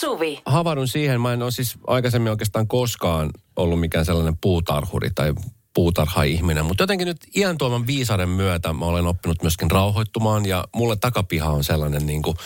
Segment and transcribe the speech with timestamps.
[0.00, 0.42] Suvi.
[0.46, 5.34] Havahdun siihen, mä en ole siis aikaisemmin oikeastaan koskaan ollut mikään sellainen puutarhuri tai
[5.74, 10.96] puutarha-ihminen, mutta jotenkin nyt iän tuoman viisauden myötä mä olen oppinut myöskin rauhoittumaan ja mulle
[10.96, 12.36] takapiha on sellainen niin kuin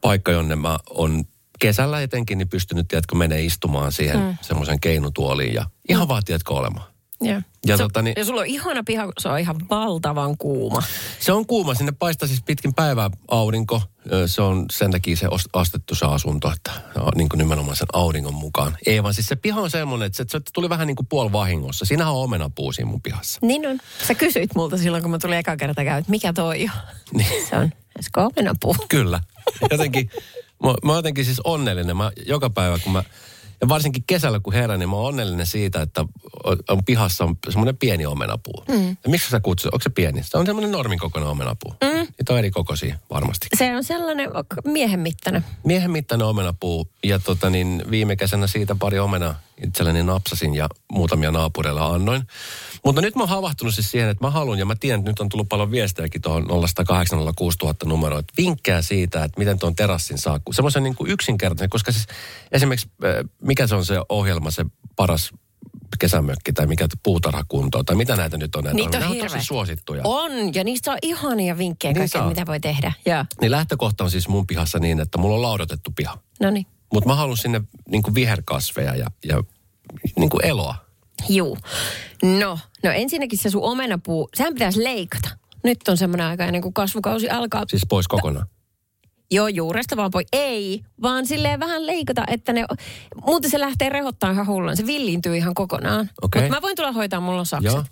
[0.00, 1.24] paikka, jonne mä on
[1.58, 4.36] kesällä etenkin niin pystynyt, tiedätkö, menee istumaan siihen mm.
[4.40, 6.08] semmoisen keinutuoliin ja ihan mm.
[6.08, 6.91] vaan, tiedätkö, olemaan.
[7.22, 7.42] Ja.
[7.66, 10.82] Ja se, tota niin- ja sulla on ihana piha, se on ihan valtavan kuuma.
[11.20, 13.82] Se on kuuma, sinne paistaa siis pitkin päivää aurinko.
[14.26, 18.34] Se on sen takia se astettu se asunto, että no, niin kuin nimenomaan sen auringon
[18.34, 18.76] mukaan.
[18.86, 21.84] Ei vaan siis se piha on semmoinen, että se, se tuli vähän niin kuin puolivahingossa.
[21.84, 23.38] Siinähän on omenapuu siinä mun pihassa.
[23.42, 23.78] Niin on.
[24.06, 26.70] Sä kysyit multa silloin, kun mä tulin eka kerta käy, että mikä toi on.
[27.12, 27.46] Niin.
[27.50, 28.76] Se on Esko omenapuu.
[28.88, 29.20] Kyllä.
[29.70, 30.10] Jotenkin,
[30.62, 31.96] mä, mä oon jotenkin siis onnellinen.
[31.96, 33.02] Mä joka päivä, kun mä,
[33.62, 36.04] ja varsinkin kesällä kun herään, niin mä oon onnellinen siitä, että
[36.44, 38.64] on, on pihassa on semmoinen pieni omenapuu.
[38.68, 38.88] Mm.
[38.88, 40.22] Ja miksi sä kutsut, onko se pieni?
[40.22, 41.74] Se on semmoinen normin kokoinen omenapuu.
[41.82, 41.98] Mm.
[41.98, 43.46] Niitä on eri kokoisia varmasti.
[43.56, 44.30] Se on sellainen
[44.64, 45.44] miehen mittainen.
[45.64, 49.34] Miehen mittainen omenapuu ja tota niin, viime kesänä siitä pari omena
[49.66, 52.22] itselleni napsasin ja muutamia naapureilla annoin.
[52.84, 55.20] Mutta nyt mä oon havahtunut siis siihen, että mä haluan ja mä tiedän, että nyt
[55.20, 60.40] on tullut paljon viestejäkin tuohon 0806000 numeroon, että vinkkejä siitä, että miten tuon terassin saa.
[60.52, 62.06] Semmoisen niin kuin yksinkertainen, koska siis
[62.52, 64.64] esimerkiksi äh, mikä se on se ohjelma, se
[64.96, 65.30] paras
[65.98, 68.64] kesämökki tai mikä puutarhakunto tai mitä näitä nyt on.
[68.64, 70.02] näitä Niitä on Nämä on tosi suosittuja.
[70.04, 72.92] On, ja niistä on ihania vinkkejä Niin kaikkea, mitä voi tehdä.
[73.06, 73.24] Joo.
[73.40, 76.18] Niin lähtökohta on siis mun pihassa niin, että mulla on laudotettu piha.
[76.40, 76.66] No niin.
[76.92, 79.42] Mutta mä haluan sinne niin viherkasveja ja, ja
[80.16, 80.74] niin kuin eloa.
[81.28, 81.58] Juu.
[82.22, 85.28] No, no ensinnäkin se sun omenapuu, sehän pitäisi leikata.
[85.64, 87.64] Nyt on semmoinen aika ennen kuin kasvukausi alkaa.
[87.68, 88.46] Siis pois kokonaan.
[89.32, 90.24] Joo, juuresta vaan voi.
[90.32, 92.64] Ei, vaan silleen vähän leikata, että ne...
[93.26, 94.76] Muuten se lähtee rehottaa ihan hullun.
[94.76, 96.10] Se villiintyy ihan kokonaan.
[96.22, 96.42] Okei.
[96.42, 97.72] Mutta mä voin tulla hoitaa, mulla on sakset.
[97.72, 97.84] Joo.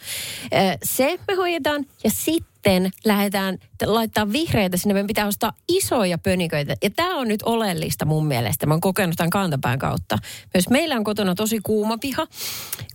[0.83, 4.95] Se me hoidetaan ja sitten lähdetään laittaa vihreitä sinne.
[4.95, 6.77] Meidän pitää ostaa isoja pöniköitä.
[6.83, 8.67] Ja tämä on nyt oleellista mun mielestä.
[8.67, 10.19] Mä oon kokenut tämän kantapään kautta.
[10.55, 12.27] Myös meillä on kotona tosi kuuma piha.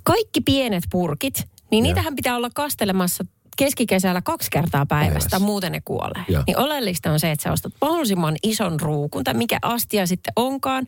[0.04, 3.26] Kaikki pienet purkit, niin niitähän pitää olla kastelemassa
[3.56, 5.40] keskikesällä kaksi kertaa päivästä, Päivässä.
[5.40, 6.24] muuten ne kuolee.
[6.28, 6.44] Joo.
[6.48, 10.88] Niin oleellista on se, että sä ostat mahdollisimman ison ruukun, tai mikä astia sitten onkaan,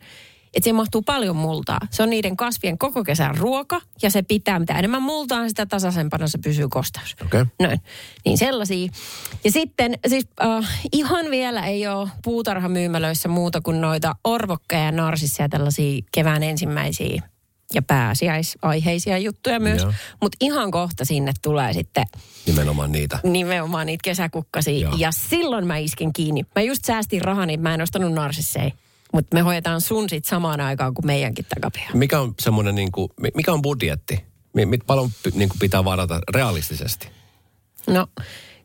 [0.53, 1.79] että siihen mahtuu paljon multaa.
[1.91, 6.27] Se on niiden kasvien koko kesän ruoka, ja se pitää, mitä enemmän multaa, sitä tasaisempana
[6.27, 7.15] se pysyy kosteus.
[7.25, 7.45] Okei.
[7.59, 7.81] Noin.
[8.25, 8.89] Niin sellaisia.
[9.43, 15.49] Ja sitten siis äh, ihan vielä ei ole puutarhamyymälöissä muuta kuin noita orvokkeja ja narsissia,
[15.49, 17.21] tällaisia kevään ensimmäisiä
[17.73, 19.81] ja pääsiäisaiheisia juttuja myös.
[20.21, 22.05] Mutta ihan kohta sinne tulee sitten
[22.45, 23.19] Nimenomaan niitä.
[23.23, 24.79] nimenomaan niitä kesäkukkasia.
[24.79, 24.95] Joo.
[24.97, 26.45] Ja silloin mä iskin kiinni.
[26.55, 28.73] Mä just säästin rahaa, niin mä en ostanut narsissei.
[29.13, 31.89] Mutta me hoidetaan sun sit samaan aikaan kuin meidänkin takapiha.
[31.93, 34.25] Mikä on semmoinen, niin kuin, mikä on budjetti?
[34.53, 37.07] Mi- Mit paljon niin kuin pitää varata realistisesti?
[37.87, 38.07] No,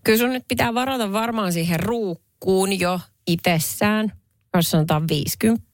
[0.05, 4.13] kyllä sun nyt pitää varata varmaan siihen ruukkuun jo itsessään,
[4.57, 5.69] jos sanotaan 50.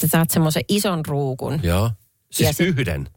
[0.00, 1.60] Sä saat semmoisen ison ruukun.
[1.62, 1.90] Joo.
[2.32, 3.08] Siis Ja se- yhden.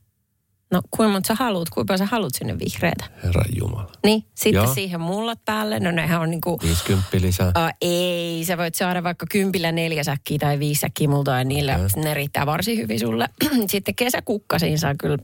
[0.71, 3.05] No, kuinka monta sä haluat, kuinka paljon sä haluat sinne vihreätä.
[3.23, 3.91] Herran Jumala.
[4.05, 4.73] Niin, sitten Joo.
[4.73, 5.79] Siihen mullat päälle.
[5.79, 6.59] No nehän on niinku...
[6.63, 7.47] 50 lisää.
[7.47, 11.75] Uh, ei, sä voit saada vaikka kympillä neljä säkkiä tai viisi säkkiä multa ja niillä
[11.75, 12.03] Okei.
[12.03, 13.27] ne riittää varsin hyvin sulle.
[13.67, 15.17] Sitten kesäkukkasiin saa kyllä,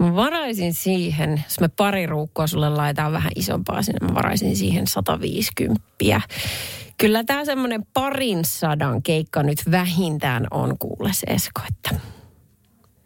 [0.00, 4.86] mä varaisin siihen, jos me pari ruukkoa sulle laitetaan vähän isompaa sinne, mä varaisin siihen
[4.86, 5.82] 150.
[6.96, 12.00] Kyllä tämä semmoinen parin sadan keikka nyt vähintään on kuule se Esko, että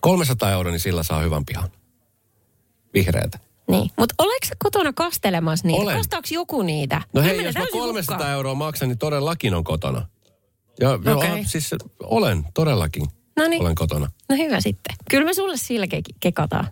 [0.00, 1.69] 300 euroa, niin sillä saa hyvän pihan.
[2.94, 3.38] Vihreätä.
[3.70, 3.91] niin.
[3.98, 5.82] Mutta oletko kotona kastelemassa niitä?
[5.82, 5.97] Olen.
[5.97, 7.03] Kastaako joku niitä?
[7.12, 8.32] No hei, jos mä täysin 300 hukkaan.
[8.32, 10.06] euroa maksan, niin todellakin on kotona.
[10.81, 11.38] Ja, okay.
[11.38, 11.70] Ja siis
[12.03, 13.62] olen, todellakin Noniin.
[13.62, 14.10] olen kotona.
[14.28, 14.97] No hyvä sitten.
[15.10, 16.69] Kyllä me sulle sillä ke- kekataan.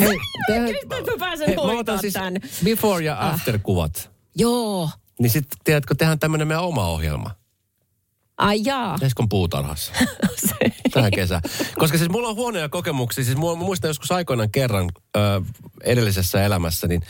[0.00, 0.08] Hei,
[0.46, 2.34] tehdään- Kyllä mä pääsen hei, mä otan siis tän.
[2.64, 4.10] before ja after kuvat.
[4.36, 4.90] Joo.
[5.18, 7.30] Niin sitten, tiedätkö, tehdään tämmöinen meidän oma ohjelma.
[8.38, 8.98] Ai jaa.
[9.02, 9.92] Eskon puutarhassa.
[10.92, 11.42] Tähän kesään.
[11.78, 13.24] Koska siis mulla on huonoja kokemuksia.
[13.24, 15.20] Siis mulla, mä muistan joskus aikoinaan kerran ö,
[15.84, 17.02] edellisessä elämässä, niin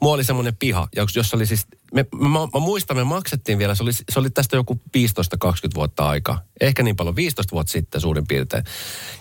[0.00, 3.74] mulla oli semmoinen piha, jos- jossa oli siis, me, mä, mä muistan, me maksettiin vielä,
[3.74, 6.40] se oli, se oli tästä joku 15-20 vuotta aikaa.
[6.60, 8.64] Ehkä niin paljon, 15 vuotta sitten suurin piirtein.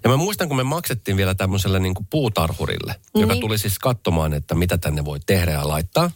[0.04, 3.42] Ja mä muistan, kun me maksettiin vielä tämmöiselle niin kuin puutarhurille, joka Niin.
[3.42, 6.12] tuli siis katsomaan, että mitä tänne voi tehdä ja laittaa.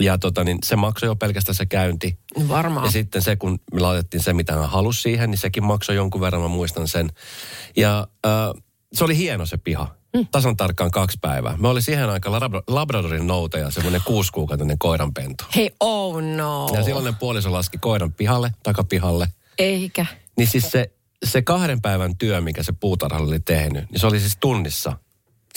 [0.00, 2.18] Ja tota, niin se maksoi jo pelkästään se käynti.
[2.48, 2.86] Varmaan.
[2.86, 6.20] Ja sitten se, kun me laitettiin se, mitä hän halusi siihen, niin sekin maksoi jonkun
[6.20, 7.10] verran, mä muistan sen.
[7.76, 8.62] Ja äh,
[8.92, 9.94] se oli hieno se piha.
[10.16, 10.26] Mm.
[10.30, 11.56] Tasan tarkkaan kaksi päivää.
[11.56, 15.44] Me oli siihen aikaan Labra- Labradorin noutaja, semmoinen kuusikuukautinen koiranpentu.
[15.54, 16.70] Hei, oh no.
[16.74, 19.28] Ja silloinen puoliso laski koiran pihalle, takapihalle.
[19.58, 20.06] Eikä.
[20.36, 20.90] Niin siis se,
[21.24, 24.96] se kahden päivän työ, mikä se puutarhalla oli tehnyt, niin se oli siis tunnissa.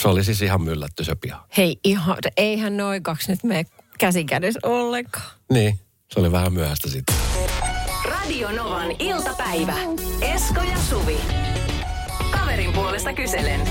[0.02, 1.46] Se oli siis ihan myllätty se piha.
[1.58, 3.66] Hei, ihan, eihän noin kaksi nyt mene
[4.00, 5.31] käsikädessä ollenkaan.
[5.51, 5.80] Niin,
[6.13, 7.15] se oli vähän myöhäistä sitten.
[8.06, 9.74] Radio Novan iltapäivä.
[10.21, 11.18] Esko ja Suvi.
[12.31, 13.62] Kaverin puolesta kyselen.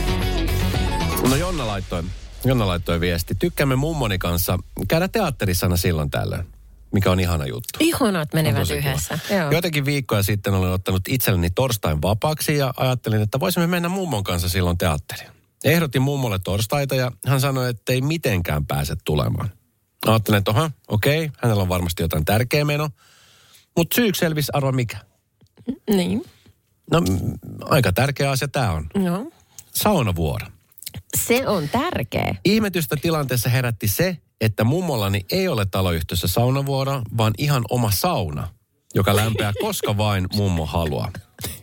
[1.31, 2.03] No Jonna laittoi,
[2.45, 3.35] Jonna laittoi viesti.
[3.35, 6.47] Tykkäämme mummoni kanssa käydä teatterissa aina silloin tällöin,
[6.93, 7.79] mikä on ihana juttu.
[7.81, 8.79] Ihanat menevät kiva.
[8.79, 9.19] yhdessä.
[9.31, 9.51] Joo.
[9.51, 14.49] Joitakin viikkoja sitten olen ottanut itselleni torstain vapaaksi ja ajattelin, että voisimme mennä mummon kanssa
[14.49, 15.31] silloin teatteriin.
[15.65, 19.51] Ehdotin mummolle torstaita ja hän sanoi, että ei mitenkään pääse tulemaan.
[20.07, 22.89] Ajattelin, että oha, okei, hänellä on varmasti jotain tärkeä meno.
[23.77, 24.99] Mutta syyksi selvisi arva mikä.
[25.91, 26.25] Niin.
[26.91, 27.03] No
[27.61, 28.87] aika tärkeä asia tämä on.
[29.05, 29.33] Joo.
[29.73, 30.47] Saunavuoro.
[31.17, 32.35] Se on tärkeä.
[32.45, 38.49] Ihmetystä tilanteessa herätti se, että mummollani ei ole taloyhtiössä saunavuoro, vaan ihan oma sauna,
[38.95, 41.13] joka lämpeää koska vain mummo haluaa.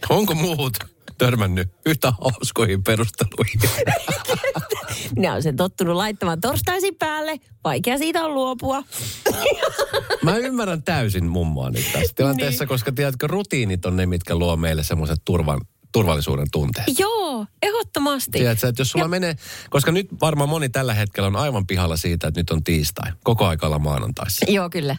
[0.09, 0.77] Onko muut
[1.17, 3.59] törmännyt yhtä hauskoihin perusteluihin?
[5.15, 7.37] Minä olen sen tottunut laittamaan torstaisin päälle.
[7.63, 8.83] Vaikea siitä on luopua.
[10.23, 12.69] Mä ymmärrän täysin mummoa nyt tässä tilanteessa, niin.
[12.69, 15.61] koska tiedätkö, rutiinit on ne, mitkä luo meille semmoiset turvan,
[15.91, 16.99] turvallisuuden tunteet.
[16.99, 18.31] Joo, ehdottomasti.
[18.31, 19.35] Tiedätkö, että jos sulla Ja- menee,
[19.69, 23.11] koska nyt varmaan moni tällä hetkellä on aivan pihalla siitä, että nyt on tiistai.
[23.23, 24.45] Koko aika maanantaissa.
[24.49, 24.95] Joo, kyllä.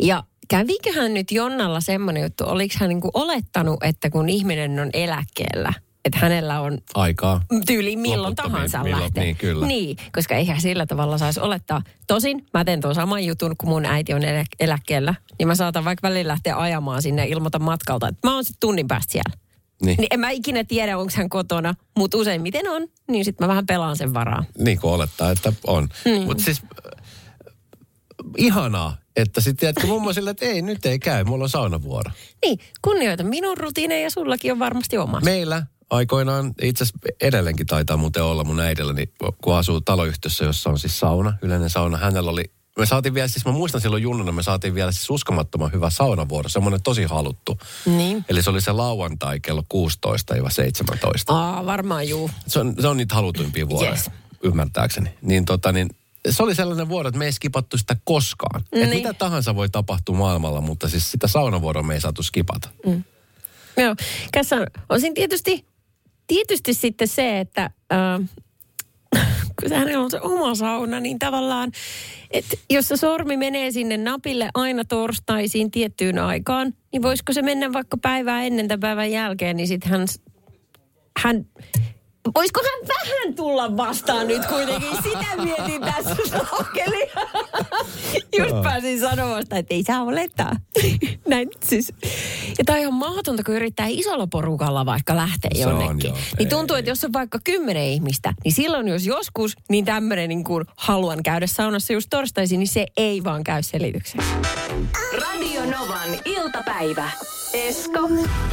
[0.00, 5.72] Ja käviköhän nyt Jonnalla semmoinen juttu, oliko hän niinku olettanut, että kun ihminen on eläkkeellä,
[6.04, 7.40] että hänellä on Aikaa.
[7.66, 9.24] tyyli milloin tahansa milloin- lähtee.
[9.24, 9.66] niin, kyllä.
[9.66, 11.82] Niin, koska eihän sillä tavalla saisi olettaa.
[12.06, 15.84] Tosin mä teen tuon saman jutun, kun mun äiti on elä- eläkkeellä, niin mä saatan
[15.84, 19.36] vaikka välillä lähteä ajamaan sinne ja ilmoitan matkalta, että mä oon sitten tunnin päästä siellä.
[19.84, 19.96] Niin.
[19.96, 23.66] Niin en mä ikinä tiedä, onko hän kotona, mutta useimmiten on, niin sitten mä vähän
[23.66, 24.44] pelaan sen varaa.
[24.58, 25.88] Niin kuin olettaa, että on.
[26.04, 26.22] Niin.
[26.26, 27.02] Mutta siis äh,
[28.38, 32.10] ihanaa, että sitten tiedätkö mummo sillä, että ei nyt ei käy, mulla on saunavuoro.
[32.44, 35.20] Niin, kunnioita minun rutiineja ja sullakin on varmasti oma.
[35.20, 39.08] Meillä aikoinaan, itse asiassa edelleenkin taitaa muuten olla mun äidilläni,
[39.42, 41.96] kun asuu taloyhtiössä, jossa on siis sauna, yleinen sauna.
[41.96, 42.44] Hänellä oli,
[42.78, 46.48] me saatiin vielä, siis mä muistan silloin junnuna, me saatiin vielä siis uskomattoman hyvä saunavuoro,
[46.48, 47.58] semmoinen tosi haluttu.
[47.86, 48.24] Niin.
[48.28, 49.76] Eli se oli se lauantai kello 16-17.
[51.28, 52.30] Aa, varmaan juu.
[52.46, 54.10] Se on, se on niitä halutuimpia vuoroja, Yes.
[54.42, 55.10] ymmärtääkseni.
[55.22, 55.88] Niin tota niin,
[56.30, 58.60] se oli sellainen vuoro, että me ei skipattu sitä koskaan.
[58.60, 58.80] Niin.
[58.80, 58.92] Niin.
[58.92, 62.68] Et mitä tahansa voi tapahtua maailmalla, mutta siis sitä saunavuoroa me ei saatu skipata.
[62.86, 63.04] Mm.
[63.76, 63.94] Joo,
[64.32, 64.56] tässä
[64.88, 65.66] on, siinä tietysti,
[66.26, 68.20] tietysti sitten se, että äh,
[69.60, 71.72] kun hänellä on se oma sauna, niin tavallaan,
[72.30, 77.72] että jos se sormi menee sinne napille aina torstaisin tiettyyn aikaan, niin voisiko se mennä
[77.72, 80.06] vaikka päivää ennen tämän päivän jälkeen, niin sitten hän,
[81.18, 81.46] hän
[82.34, 84.96] Voisiko hän vähän tulla vastaan nyt kuitenkin?
[85.02, 87.10] Sitä mietin tässä saakeli.
[88.38, 90.52] Just pääsin sanomasta, että ei saa olettaa.
[91.28, 91.92] Näin siis.
[92.58, 96.10] Ja tämä on ihan mahdotonta, kun yrittää isolla porukalla vaikka lähteä Se on, jonnekin.
[96.10, 96.18] joo.
[96.38, 100.44] niin tuntuu, että jos on vaikka kymmenen ihmistä, niin silloin jos joskus, niin tämmöinen niin
[100.44, 104.28] kuin haluan käydä saunassa just torstaisin, niin se ei vaan käy selitykseksi.
[105.20, 107.10] Radio Novan iltapäivä.
[107.52, 108.08] Esko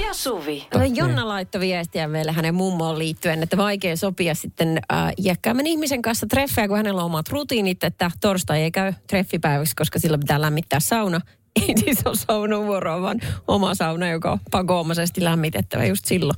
[0.06, 0.68] ja Suvi.
[0.74, 6.02] No, Jonna laittoi viestiä meille hänen mummoon liittyen, että vaikea sopia sitten äh, iäkkäämmän ihmisen
[6.02, 10.42] kanssa treffejä, kun hänellä on omat rutiinit, että torstai ei käy treffipäiväksi, koska sillä pitää
[10.42, 11.22] lämmittää sauna.
[11.68, 16.38] Ei siis ole saunavuoroa, vaan oma sauna, joka on pakoomaisesti lämmitettävä just silloin.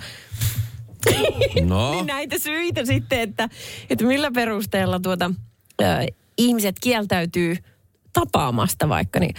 [1.66, 3.50] No, Niin näitä syitä sitten, että,
[3.90, 5.32] että millä perusteella tuota,
[5.82, 6.06] äh,
[6.38, 7.58] ihmiset kieltäytyy
[8.14, 9.36] tapaamasta vaikka, niin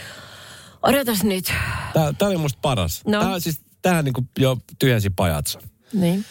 [0.89, 1.53] odotas nyt.
[1.93, 3.03] tämä oli musta paras.
[3.07, 3.21] No.
[3.21, 5.59] Tää, siis, tähän niin jo tyhjensi pajatso.
[5.93, 6.25] Niin.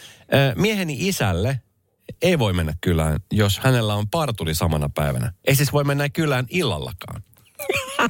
[0.55, 1.61] Mieheni isälle
[2.21, 5.33] ei voi mennä kylään, jos hänellä on partuli samana päivänä.
[5.45, 7.23] Ei siis voi mennä kylään illallakaan.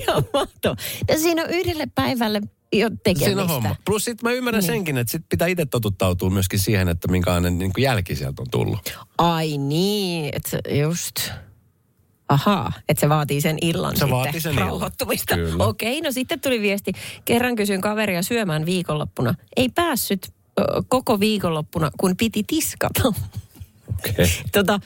[0.00, 0.76] Ihan mahtavaa.
[1.10, 2.40] No siinä on yhdelle päivälle
[2.72, 3.24] jo tekemistä.
[3.24, 3.76] Siinä on homma.
[3.84, 4.66] Plus sitten mä ymmärrän niin.
[4.66, 8.98] senkin, että sit pitää itse totuttautua myöskin siihen, että minkälainen niin jälki sieltä on tullut.
[9.18, 11.30] Ai niin, että just...
[12.28, 15.36] Ahaa, että se vaatii sen illan Se sitten vaatii sen rauhoittumista.
[15.58, 16.92] Okei, no sitten tuli viesti.
[17.24, 19.34] Kerran kysyin kaveria syömään viikonloppuna.
[19.56, 23.02] Ei päässyt ö, koko viikonloppuna, kun piti tiskata.
[23.08, 24.12] Okei.
[24.12, 24.26] Okay.
[24.52, 24.80] tota,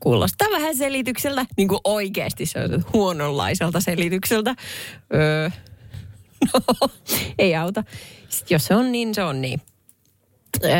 [0.00, 4.54] kuulostaa vähän selitykseltä, niin kuin oikeasti se on huononlaiselta selitykseltä.
[5.14, 5.50] Öö,
[6.54, 6.88] no,
[7.38, 7.84] ei auta.
[8.28, 9.60] Sitten jos se on niin, se on niin.
[10.64, 10.70] Öö,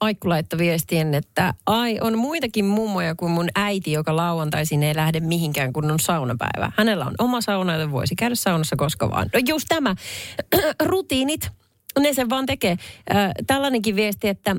[0.00, 5.20] Aikku laittoi viestien, että ai on muitakin mummoja kuin mun äiti, joka lauantaisin ei lähde
[5.20, 6.72] mihinkään, kun on saunapäivä.
[6.76, 9.30] Hänellä on oma sauna, joten voisi käydä saunassa koska vaan.
[9.32, 9.94] No just tämä,
[10.82, 11.50] rutiinit,
[11.98, 12.76] ne sen vaan tekee.
[13.14, 13.16] Öö,
[13.46, 14.56] tällainenkin viesti, että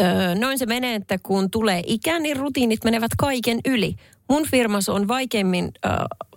[0.00, 3.96] öö, noin se menee, että kun tulee ikä, niin rutiinit menevät kaiken yli.
[4.30, 5.92] Mun firmassa on vaikeimmin, öö,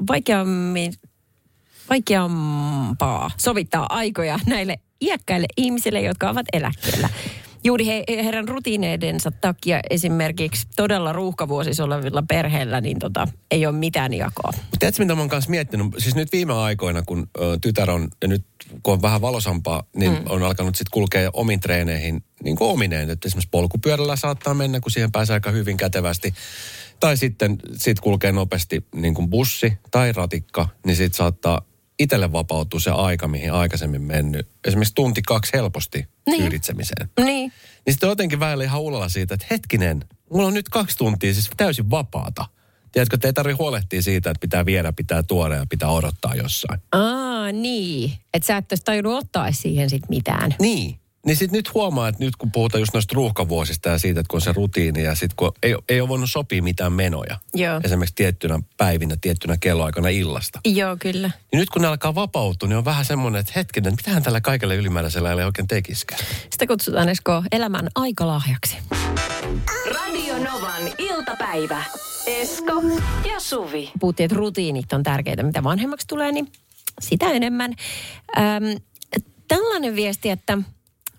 [0.07, 0.93] vaikeammin
[1.89, 7.09] vaikeampaa sovittaa aikoja näille iäkkäille ihmisille, jotka ovat eläkkeellä.
[7.63, 14.13] Juuri he, heidän rutiineidensa takia esimerkiksi todella ruuhkavuosissa olevilla perheillä, niin tota, ei ole mitään
[14.13, 14.53] jakoa.
[14.79, 15.87] Tiedätkö, mitä mä oon kanssa miettinyt?
[15.97, 18.45] Siis nyt viime aikoina, kun ö, tytär on, ja nyt
[18.83, 20.23] kun on vähän valosampaa, niin mm.
[20.29, 23.09] on alkanut sitten kulkea omiin treeneihin niin kuin omineen.
[23.09, 26.33] Että esimerkiksi polkupyörällä saattaa mennä, kun siihen pääsee aika hyvin kätevästi.
[26.99, 31.61] Tai sitten sit kulkee nopeasti niin kuin bussi tai ratikka, niin sitten saattaa
[31.99, 34.47] itselle vapautua se aika, mihin aikaisemmin mennyt.
[34.67, 36.41] Esimerkiksi tunti kaksi helposti Niin.
[36.41, 37.09] kyyditsemiseen.
[37.19, 37.25] Niin.
[37.85, 41.49] Niin sitten jotenkin välillä ihan ulalla siitä, että hetkinen, mulla on nyt kaksi tuntia siis
[41.57, 42.45] täysin vapaata.
[42.91, 46.79] Tiedätkö, että ei tarvitse huolehtia siitä, että pitää viedä, pitää tuoda ja pitää odottaa jossain.
[46.91, 48.11] Aa, niin.
[48.33, 50.55] Että sä et olisi tajunnut ottaa siihen sit mitään.
[50.59, 50.99] Niin.
[51.25, 54.37] Niin sitten nyt huomaa, että nyt kun puhutaan just noista ruuhkavuosista ja siitä, että kun
[54.37, 57.37] on se rutiini ja sitten kun ei, ei ole voinut sopia mitään menoja.
[57.53, 57.81] Joo.
[57.83, 60.59] Esimerkiksi tiettynä päivinä, tiettynä kelloaikana illasta.
[60.65, 61.31] Joo, kyllä.
[61.51, 64.73] Niin nyt kun ne alkaa vapautua, niin on vähän semmoinen, että hetkinen, mitähän tällä kaikella
[64.73, 66.21] ylimääräisellä ei oikein tekiskään.
[66.49, 68.77] Sitä kutsutaan Esko elämän aikalahjaksi.
[69.85, 71.83] Radio Novan iltapäivä.
[72.25, 72.73] Esko
[73.29, 73.91] ja Suvi.
[73.99, 75.43] Puhuttiin, että rutiinit on tärkeitä.
[75.43, 76.51] Mitä vanhemmaksi tulee, niin
[77.01, 77.73] sitä enemmän.
[78.37, 78.81] Öm,
[79.47, 80.57] tällainen viesti, että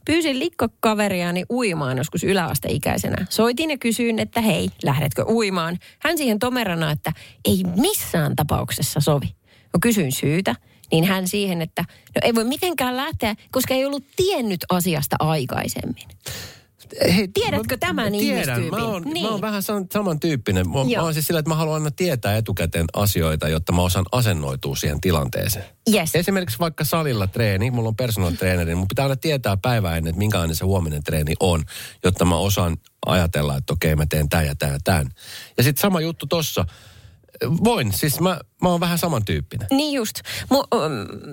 [0.04, 3.26] pyysin likkokaveriani uimaan joskus yläasteikäisenä.
[3.30, 5.78] Soitin ja kysyin, että hei, lähdetkö uimaan?
[5.98, 7.12] Hän siihen tomerana, että
[7.44, 9.34] ei missään tapauksessa sovi.
[9.72, 10.54] No kysyin syytä,
[10.92, 16.08] niin hän siihen, että no ei voi mitenkään lähteä, koska ei ollut tiennyt asiasta aikaisemmin.
[17.16, 18.62] Hei, Tiedätkö tämän tiedän.
[18.62, 19.26] Mä oon, Niin.
[19.26, 20.68] mä oon vähän sam- samantyyppinen.
[20.70, 20.86] Mä, Joo.
[20.96, 24.76] mä oon siis sillä, että mä haluan aina tietää etukäteen asioita, jotta mä osaan asennoitua
[24.76, 25.64] siihen tilanteeseen.
[25.94, 26.14] Yes.
[26.14, 30.10] Esimerkiksi vaikka salilla treeni, mulla on personal trainer, niin mun pitää aina tietää päivää ennen,
[30.10, 31.64] että minkälainen se huominen treeni on,
[32.04, 35.08] jotta mä osaan ajatella, että okei mä teen tämän ja tämän ja tämän.
[35.56, 36.64] Ja sitten sama juttu tossa.
[37.64, 39.66] Voin, siis mä, mä oon vähän samantyyppinen.
[39.70, 40.20] Niin just.
[40.50, 40.62] Mu,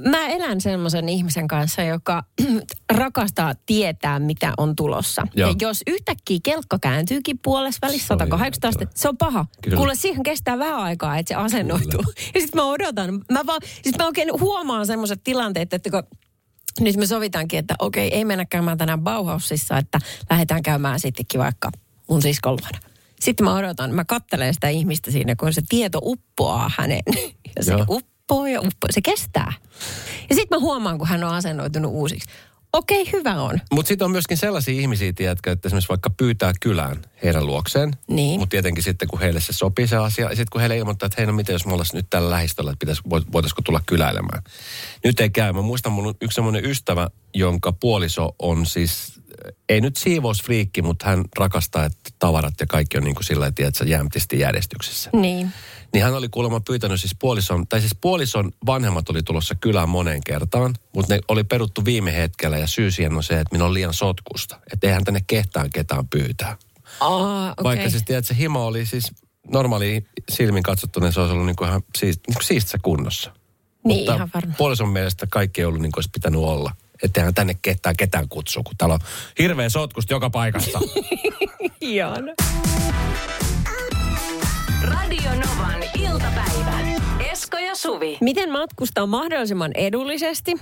[0.10, 2.24] mä elän semmoisen ihmisen kanssa, joka
[2.98, 5.28] rakastaa tietää, mitä on tulossa.
[5.36, 5.50] Joo.
[5.50, 9.46] Ja jos yhtäkkiä kelkka kääntyykin puolessa välissä Se on 180 joo, astetta, se on paha.
[9.62, 9.78] Kyllä.
[9.78, 12.04] Kuule, siihen kestää vähän aikaa, että se asennoituu.
[12.36, 13.22] Ja sitten mä odotan.
[13.32, 16.04] Mä, vaan, siis mä oikein huomaan semmoiset tilanteet, että kun
[16.80, 20.00] nyt me sovitaankin, että okei, ei mennä käymään tänään Bauhausissa, että
[20.30, 21.70] lähdetään käymään sittenkin vaikka
[22.10, 22.87] mun siskon luona.
[23.22, 27.02] Sitten mä odotan, mä kattelen sitä ihmistä siinä, kun se tieto uppoaa hänen.
[27.58, 27.86] Ja se Joo.
[27.90, 29.54] uppoo ja uppoo, se kestää.
[30.30, 32.30] Ja sitten mä huomaan, kun hän on asennoitunut uusiksi.
[32.74, 33.60] Okei, hyvä on.
[33.72, 37.94] Mutta sitten on myöskin sellaisia ihmisiä, tiedätkö, että esimerkiksi vaikka pyytää kylään heidän luokseen.
[38.08, 38.40] Niin.
[38.40, 40.26] Mutta tietenkin sitten, kun heille se sopii se asia.
[40.26, 42.72] Ja sitten kun heille ilmoittaa, että hei, no miten jos me ollaan nyt tällä lähistöllä,
[42.72, 44.44] että pitäis, voit- voitaisiko tulla kyläilemään.
[45.04, 45.54] Nyt ei käy.
[45.54, 49.17] Mä muistan, on yksi semmoinen ystävä, jonka puoliso on siis,
[49.70, 53.68] ei nyt siivousfriikki, mutta hän rakastaa, että tavarat ja kaikki on niin kuin sillä tavalla,
[53.68, 55.10] että jämptisti järjestyksessä.
[55.14, 55.52] Niin.
[55.94, 60.22] Niin hän oli kuulemma pyytänyt siis puolison, tai siis puolison vanhemmat oli tulossa kylään moneen
[60.26, 63.74] kertaan, mutta ne oli peruttu viime hetkellä ja syy siihen on se, että minä on
[63.74, 64.60] liian sotkusta.
[64.74, 66.58] Että eihän tänne kehtään ketään pyytää.
[67.00, 67.64] Aa, okei.
[67.64, 69.12] Vaikka siis tiedät, se himo oli siis
[69.54, 73.32] normaali silmin katsottuna, se olisi ollut niin kuin ihan siist, niin kuin siistissä kunnossa.
[73.86, 74.56] Niin, Mutta ihan varmaan.
[74.58, 76.72] puolison mielestä kaikki ei ollut niin kuin olisi pitänyt olla.
[77.04, 79.00] Että eihän tänne ketään ketään kutsua, kun täällä on
[79.40, 80.80] hirveä sotkusta joka paikassa.
[81.82, 82.34] Ihana.
[84.84, 86.80] Radio Novan iltapäivä.
[87.32, 88.18] Esko ja Suvi.
[88.22, 90.56] Miten matkustaa mahdollisimman edullisesti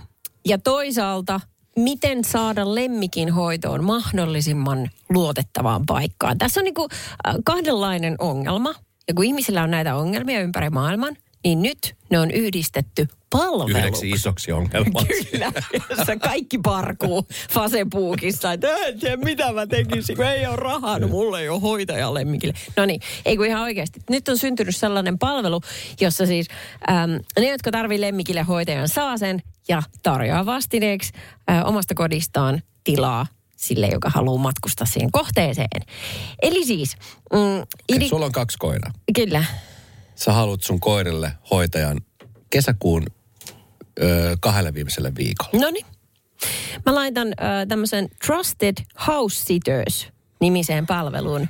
[0.45, 1.39] ja toisaalta
[1.75, 6.37] miten saada lemmikin hoitoon mahdollisimman luotettavaan paikkaan.
[6.37, 6.89] Tässä on niin kuin,
[7.27, 8.73] äh, kahdenlainen ongelma.
[9.07, 13.77] Ja kun ihmisillä on näitä ongelmia ympäri maailman, niin nyt ne on yhdistetty palveluksi.
[13.77, 15.25] Yhdeksi isoksi ongelmaksi.
[15.31, 15.51] Kyllä,
[15.89, 21.07] jossa kaikki parkuu Facebookissa, että en tiedä mitä mä tekisin, kun ei ole rahaa, no
[21.07, 22.53] mulla ei ole hoitaja lemmikille.
[22.77, 23.99] No niin, ei kun ihan oikeasti.
[24.09, 25.61] Nyt on syntynyt sellainen palvelu,
[26.01, 26.47] jossa siis
[26.89, 31.11] äm, ne, jotka tarvii lemmikille hoitajan, saa sen ja tarjoaa vastineeksi
[31.51, 35.81] ä, omasta kodistaan tilaa sille, joka haluaa matkustaa siihen kohteeseen.
[36.41, 36.95] Eli siis,
[37.33, 37.63] mm,
[37.95, 38.91] idi, Sulla on kaksi koiraa.
[39.15, 39.43] kyllä,
[40.15, 42.01] Sä haluat sun koirille hoitajan
[42.49, 43.05] kesäkuun
[43.99, 45.59] ö, kahdelle viimeiselle viikolle.
[45.65, 45.85] No niin.
[46.85, 50.07] Mä laitan äh, tämmöisen Trusted House Sitters
[50.39, 51.49] nimiseen palveluun.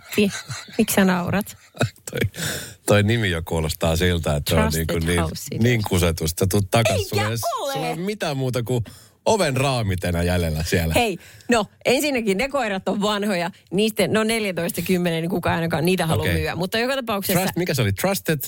[0.78, 1.58] Miksi sä naurat?
[2.12, 2.44] toi,
[2.86, 6.40] toi nimi jo kuulostaa siltä, että se on Trusted niin, kuin niin, niin kusetusta.
[6.40, 7.90] Sä tulet takas, Eikä sulla ei, ole.
[7.90, 8.84] ole mitään muuta kuin
[9.26, 10.94] oven raamitena jäljellä siellä.
[10.94, 11.18] Hei,
[11.50, 13.52] no ensinnäkin ne koirat on vanhoja.
[13.72, 16.34] Niistä, no 14 10, niin kukaan ainakaan niitä halua Okei.
[16.34, 16.56] myyä.
[16.56, 17.94] Mutta joka tapauksessa Trust, mikä se oli?
[17.94, 18.40] Trusted?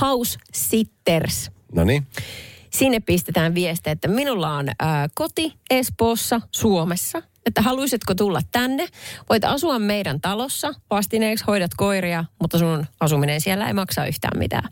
[0.00, 1.50] House Sitters.
[1.72, 2.06] No niin.
[2.70, 7.22] Sinne pistetään viestiä, että minulla on ää, koti Espoossa, Suomessa.
[7.46, 8.88] Että haluaisitko tulla tänne?
[9.30, 14.68] Voit asua meidän talossa, vastineeksi hoidat koiria, mutta sun asuminen siellä ei maksa yhtään mitään.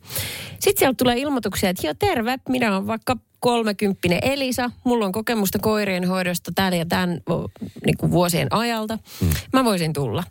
[0.51, 4.71] Sitten sieltä tulee ilmoituksia, että joo terve, minä olen vaikka kolmekymppinen Elisa.
[4.85, 7.21] Mulla on kokemusta koirien hoidosta täällä ja tämän
[7.87, 8.99] niin kuin vuosien ajalta.
[9.21, 9.31] Hmm.
[9.53, 10.25] Mä voisin tulla.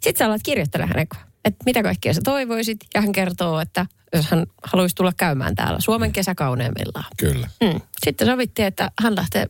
[0.00, 1.06] Sitten sä alat kirjoittaa hänen,
[1.44, 2.78] että mitä kaikkea sä toivoisit.
[2.94, 6.12] Ja hän kertoo, että jos hän haluaisi tulla käymään täällä Suomen hmm.
[6.12, 7.04] kesäkauneimmillaan.
[7.16, 7.48] Kyllä.
[7.64, 7.80] Hmm.
[8.04, 9.46] Sitten sovittiin, että hän lähtee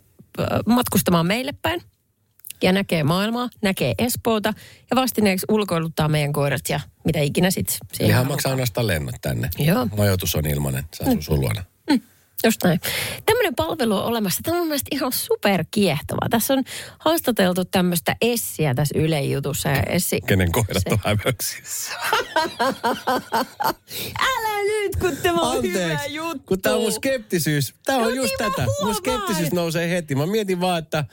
[0.67, 1.83] matkustamaan meille päin
[2.63, 4.55] ja näkee maailmaa, näkee Espoota
[4.91, 7.77] ja vastineeksi ulkoiluttaa meidän koirat ja mitä ikinä sitten.
[8.01, 9.51] Eli hän maksaa ainoastaan lennot tänne.
[9.59, 9.89] Joo.
[9.97, 11.21] Majoitus on ilmainen, se asuu mm.
[11.21, 11.65] sun luona.
[12.45, 12.81] Just näin.
[13.27, 14.41] Tämmöinen palvelu on olemassa.
[14.43, 16.29] Tämä on mun ihan super kiehtova.
[16.31, 16.65] Tässä on
[16.99, 19.69] haastateltu tämmöistä Essiä tässä Ylen jutussa.
[19.69, 20.93] Ja Essi, Kenen koirat se...
[20.93, 21.93] on hämöksissä?
[24.21, 26.43] Älä nyt, kun tämä on Anteeksi, hyvä juttu.
[26.47, 27.75] kun tämä on mun skeptisyys.
[27.85, 28.67] Tämä on no just niin tätä.
[28.85, 30.15] Mun skeptisyys nousee heti.
[30.15, 31.05] Mä mietin vaan, että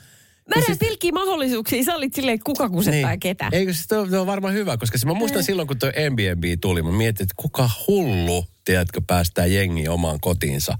[0.47, 0.77] Mä näen siis...
[0.77, 1.83] pilkkiä mahdollisuuksia.
[1.83, 3.19] Sä olit silleen, kuka kusettaa niin.
[3.19, 3.49] ketä.
[3.51, 6.81] Eikö siis toi, toi on varmaan hyvä, koska mä muistan silloin, kun tuo Airbnb tuli,
[6.81, 10.77] mä mietin, että kuka hullu, tiedätkö, päästää jengi omaan kotiinsa.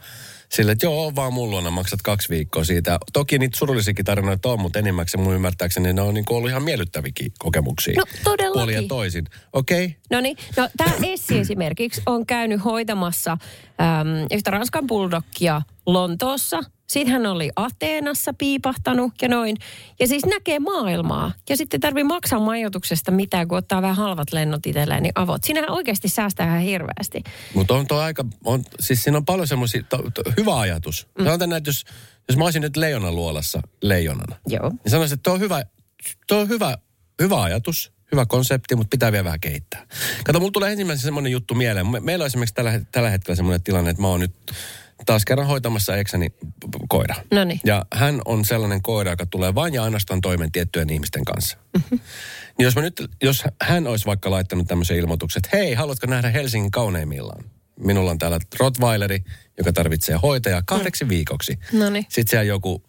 [0.50, 3.00] Sille, että joo, vaan mun luona maksat kaksi viikkoa siitä.
[3.13, 7.32] Toki niitä surullisiakin tarinoita on, mutta enimmäkseen mun ymmärtääkseni ne on niin ollut ihan miellyttäviäkin
[7.39, 7.94] kokemuksia.
[7.98, 8.54] No todellakin.
[8.54, 9.25] Puoli ja toisin.
[9.54, 9.86] Okei.
[9.86, 9.98] Okay.
[10.12, 17.13] No niin, no tämä Essi esimerkiksi on käynyt hoitamassa äm, yhtä Ranskan bulldogia Lontoossa– sitten
[17.13, 19.58] hän oli Ateenassa piipahtanut ja noin.
[20.00, 21.32] Ja siis näkee maailmaa.
[21.50, 25.44] Ja sitten tarvii maksaa majoituksesta mitään, kun ottaa vähän halvat lennot itselleen, niin avot.
[25.44, 27.24] Siinähän oikeasti säästää ihan hirveästi.
[27.53, 29.82] Mutta on tuo aika, on, siis siinä on paljon semmoisia,
[30.38, 31.08] hyvä ajatus.
[31.17, 31.25] Mm.
[31.25, 31.86] Sanotaan näin, jos,
[32.29, 34.36] jos mä olisin nyt leijonan luolassa leijonana.
[34.48, 34.70] Joo.
[34.70, 35.63] Niin sanoisin, että tuo on hyvä,
[36.27, 36.77] tuo on hyvä,
[37.22, 39.88] hyvä ajatus hyvä konsepti, mutta pitää vielä vähän kehittää.
[40.24, 41.86] Kato, mulla tulee ensimmäisenä semmoinen juttu mieleen.
[42.03, 44.36] Meillä on esimerkiksi tällä, tällä hetkellä semmoinen tilanne, että mä oon nyt
[45.06, 46.27] taas kerran hoitamassa eksäni
[46.89, 47.16] koira.
[47.32, 47.60] Noniin.
[47.66, 51.58] Ja hän on sellainen koira, joka tulee vain ja ainoastaan toimen tiettyjen ihmisten kanssa.
[51.74, 52.00] Mm-hmm.
[52.58, 56.30] Niin jos, mä nyt, jos hän olisi vaikka laittanut tämmöisen ilmoituksen, että hei, haluatko nähdä
[56.30, 57.44] Helsingin kauneimmillaan?
[57.80, 59.24] Minulla on täällä Rottweileri,
[59.58, 61.10] joka tarvitsee hoitajaa kahdeksi mm.
[61.10, 61.60] viikoksi.
[61.72, 62.06] Noniin.
[62.10, 62.84] Sitten siellä joku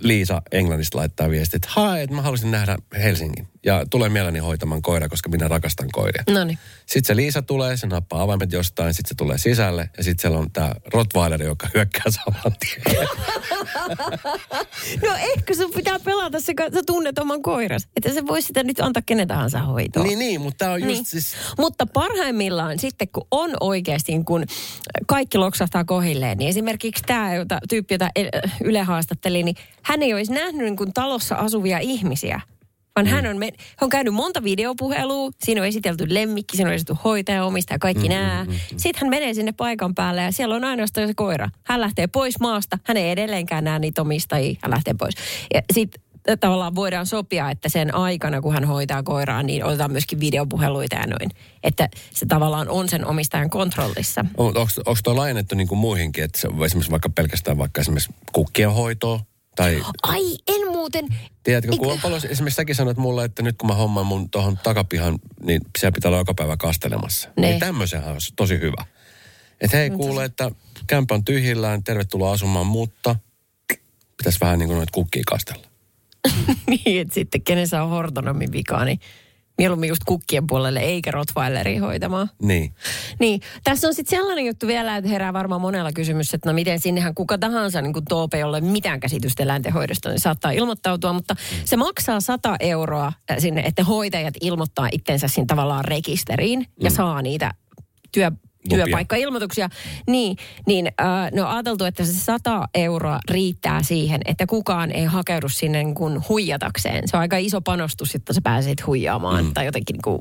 [0.00, 3.48] Liisa Englannista laittaa viesti, että hae, että mä haluaisin nähdä Helsingin.
[3.64, 6.24] Ja tulee mielelläni hoitamaan koira, koska minä rakastan koiria.
[6.30, 6.58] No niin.
[6.92, 10.38] Sitten se Liisa tulee, se nappaa avaimet jostain, sitten se tulee sisälle ja sitten siellä
[10.38, 13.08] on tämä Rottweiler, joka hyökkää saman tien.
[15.08, 17.88] no ehkä sun pitää pelata se, kun sä tunnet oman koiras.
[17.96, 20.02] Että se voisi sitä nyt antaa kenen tahansa hoitoa.
[20.02, 21.04] Niin, niin, mutta tämä on just niin.
[21.04, 21.34] siis...
[21.58, 24.44] Mutta parhaimmillaan sitten, kun on oikeasti, kun
[25.06, 28.08] kaikki loksahtaa kohilleen, niin esimerkiksi tämä jota, tyyppi, jota
[28.64, 32.40] Yle haastatteli, niin hän ei olisi nähnyt niin kuin talossa asuvia ihmisiä
[32.96, 33.10] vaan mm.
[33.10, 37.44] hän on, me, on käynyt monta videopuhelua, siinä on esitelty lemmikki, siinä on esitelty hoitaja,
[37.44, 38.44] omistaja, kaikki mm, nämä.
[38.44, 38.58] Mm, mm.
[38.76, 41.48] Sitten hän menee sinne paikan päälle ja siellä on ainoastaan se koira.
[41.64, 45.14] Hän lähtee pois maasta, hän ei edelleenkään näe niitä omistajia, hän lähtee pois.
[45.54, 46.02] Ja sitten
[46.40, 51.06] tavallaan voidaan sopia, että sen aikana, kun hän hoitaa koiraa, niin otetaan myöskin videopuheluita ja
[51.06, 51.30] noin.
[51.62, 54.24] Että se tavallaan on sen omistajan kontrollissa.
[54.36, 58.72] On, onko tuo laajennettu niin kuin muihinkin, että se esimerkiksi vaikka pelkästään vaikka esimerkiksi kukkien
[58.72, 59.20] hoitoa,
[59.56, 59.82] tai...
[60.02, 61.08] Ai, en muuten...
[61.42, 64.58] Tiedätkö, kun on paljon, esimerkiksi säkin sanoit mulle, että nyt kun mä hommaan mun tuohon
[64.62, 67.28] takapihan, niin siellä pitää olla joka päivä kastelemassa.
[67.36, 67.48] Ne.
[67.48, 68.84] Niin tämmöisenhän on tosi hyvä.
[69.60, 70.50] Että hei, kuule, että
[70.86, 73.16] kämpä on tyhjillään, tervetuloa asumaan, mutta
[74.16, 75.66] pitäisi vähän niin kuin noita kukkia kastella.
[76.70, 79.00] niin, että sitten kenen saa hortonomin vikaa, niin
[79.58, 82.30] mieluummin just kukkien puolelle eikä Rottweileria hoitamaan.
[82.42, 82.74] Niin.
[83.18, 83.40] Niin.
[83.64, 87.14] Tässä on sitten sellainen juttu vielä, että herää varmaan monella kysymys, että no miten sinnehän
[87.14, 92.20] kuka tahansa niin kuin Toope, jolle mitään käsitystä eläintenhoidosta, niin saattaa ilmoittautua, mutta se maksaa
[92.20, 96.94] 100 euroa äh, sinne, että hoitajat ilmoittaa itsensä siinä tavallaan rekisteriin ja mm.
[96.96, 97.54] saa niitä
[98.12, 98.30] työ,
[98.68, 99.68] työpaikkailmoituksia.
[100.06, 105.48] Niin, niin äh, no ajateltu, että se 100 euroa riittää siihen, että kukaan ei hakeudu
[105.48, 107.08] sinne niin kuin huijatakseen.
[107.08, 109.54] Se on aika iso panostus, että sä pääset huijaamaan mm.
[109.54, 110.20] tai jotenkin niin kuin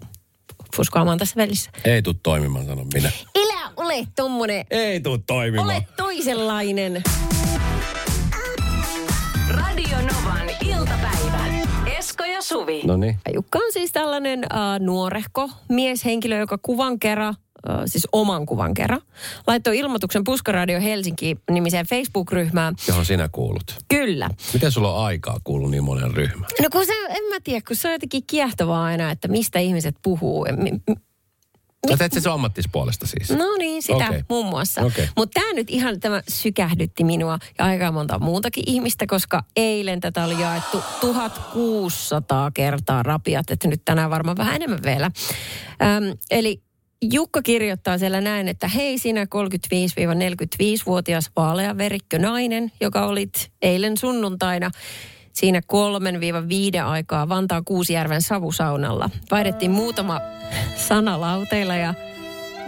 [0.75, 1.71] fuskaamaan tässä välissä.
[1.86, 3.12] Ei tuu toimimaan, sanon minä.
[3.36, 4.65] Elä ole tommonen.
[4.69, 5.69] Ei tuu toimimaan.
[5.69, 7.04] Ole toisenlainen.
[9.49, 11.45] Radio Novan iltapäivä.
[11.97, 12.82] Esko ja Suvi.
[12.86, 13.17] No niin.
[13.34, 17.36] Jukka on siis tällainen uh, nuorehko mieshenkilö, joka kuvan kerran
[17.86, 19.02] siis oman kuvan kerran.
[19.47, 22.76] Laittoi ilmoituksen Puskaradio Helsinki-nimiseen Facebook-ryhmään.
[22.88, 23.76] Johon sinä kuulut.
[23.88, 24.30] Kyllä.
[24.54, 26.52] Miten sulla on aikaa kuulu niin monen ryhmään?
[26.62, 29.95] No kun se, en mä tiedä, kun se on jotenkin kiehtovaa aina, että mistä ihmiset
[30.02, 30.45] puhuu.
[31.89, 33.30] No teet se ammattispuolesta siis?
[33.30, 34.24] No niin, sitä okay.
[34.30, 34.82] muun muassa.
[34.82, 35.08] Okay.
[35.17, 40.26] Mutta tämä nyt ihan tämä sykähdytti minua ja aika monta muutakin ihmistä, koska eilen tätä
[40.26, 45.12] oli jaettu 1600 kertaa rapiat, että nyt tänään varmaan vähän enemmän vielä.
[45.82, 46.62] Öm, eli
[47.04, 54.72] Jukka kirjoittaa siellä näin, että hei sinä 35-45-vuotias vaaleaverikkö nainen, joka olit eilen sunnuntaina
[55.34, 59.10] siinä kolmen viiva viiden aikaa Vantaan Kuusijärven savusaunalla.
[59.32, 60.20] Vaihdettiin muutama
[60.76, 61.94] sana lauteilla ja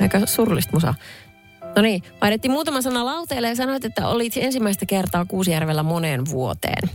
[0.02, 0.94] aika surullista musa.
[1.76, 6.90] No niin, vaihdettiin muutama sana lauteelle ja sanoit, että olit ensimmäistä kertaa Kuusijärvellä moneen vuoteen.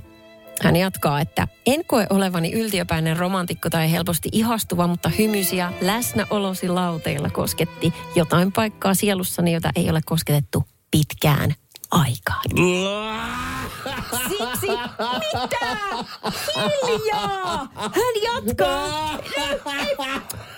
[0.62, 7.31] Hän jatkaa, että en koe olevani yltiöpäinen romantikko tai helposti ihastuva, mutta hymysiä läsnäolosi lauteilla
[7.31, 11.55] kosketti jotain paikkaa sielussani, jota ei ole kosketettu pitkään
[11.90, 12.44] aikaan.
[14.29, 15.77] Siksi, mitä?
[16.87, 17.68] Hiljaa!
[17.74, 19.18] Hän jatkaa.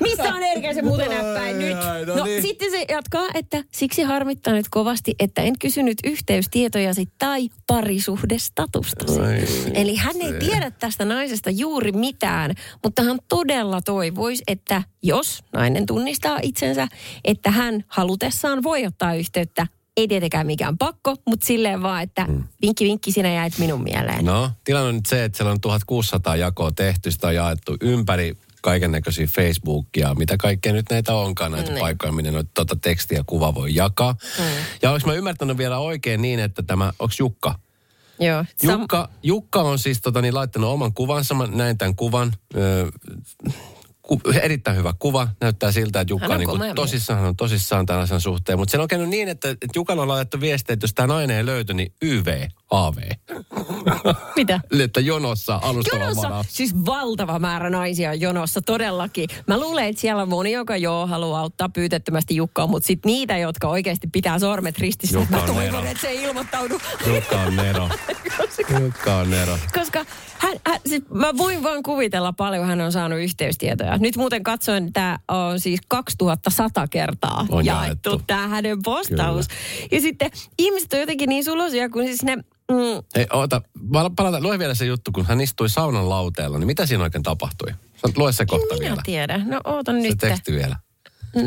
[0.01, 1.77] Missä on Erkäisen muuten näppäin nyt?
[2.07, 2.43] no No niin.
[2.43, 9.21] sitten se jatkaa, että siksi harmittaa nyt kovasti, että en kysynyt yhteystietojasi tai parisuhdestatustasi.
[9.75, 15.87] Eli hän ei tiedä tästä naisesta juuri mitään, mutta hän todella toivoisi, että jos nainen
[15.87, 16.89] tunnistaa itsensä,
[17.25, 19.67] että hän halutessaan voi ottaa yhteyttä.
[20.01, 22.27] Ei tietenkään mikään pakko, mutta silleen vaan, että
[22.63, 24.25] vinkki vinkki sinä jäit minun mieleen.
[24.25, 28.37] No, tilanne on nyt se, että siellä on 1600 jakoa tehty, sitä on jaettu ympäri
[28.63, 31.81] kaiken näköisiä Facebookia, mitä kaikkea nyt näitä onkaan, näitä Niin.
[31.81, 34.15] paikkoja, minne noita tuota tekstiä ja kuva voi jakaa.
[34.83, 37.59] Ja onko mä ymmärtänyt vielä oikein niin, että tämä, onko Jukka?
[38.21, 38.43] Joo.
[38.43, 42.33] Sam- Jukka, Jukka on siis tota, niin, laittanut oman kuvansa, mä näin tämän kuvan.
[42.57, 42.87] Öö,
[44.11, 45.29] ku, erittäin hyvä kuva.
[45.41, 48.59] Näyttää siltä, että Jukka Hän on on, niin kuin, tosissaan, hän on tosissaan asian suhteen.
[48.59, 51.37] Mutta se on käynyt niin, että, että Jukalla on laitettu viestiä, että jos tämä nainen
[51.37, 52.97] ei löyty, niin YV, AV.
[54.37, 54.61] Mitä?
[54.85, 59.29] että jonossa alustava Jonossa, siis valtava määrä naisia on jonossa todellakin.
[59.47, 63.37] Mä luulen, että siellä on moni, joka joo haluaa auttaa pyytettömästi Jukkaa, mutta sitten niitä,
[63.39, 65.19] jotka oikeasti pitää sormet ristissä.
[65.19, 65.91] Jukka Mä on toivon, Nero.
[65.91, 66.81] että se ei ilmoittaudu.
[67.07, 67.89] Jukka on Nero.
[68.81, 69.59] Jukka on Nero.
[69.75, 70.05] Koska
[70.39, 73.99] hän, hän, siis mä voin vaan kuvitella paljon hän on saanut yhteystietoja.
[73.99, 78.25] Nyt muuten katsoin, että tämä on siis 2100 kertaa On jaettu jaettu.
[78.27, 79.47] tämä hänen postaus.
[79.91, 82.39] Ja sitten ihmiset on jotenkin niin sulosia, kun siis ne...
[82.71, 86.67] Mm, Hei, oota, pala- palata, lue vielä se juttu, kun hän istui saunan lauteella, niin
[86.67, 87.69] mitä siinä oikein tapahtui?
[87.71, 89.03] Sä- Lue se kohta minä vielä.
[89.05, 89.39] tiedä.
[89.45, 90.19] No ootan Se nyt.
[90.19, 90.77] teksti vielä.